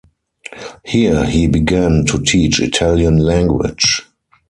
[0.83, 4.01] Here he began to teach Italian Language.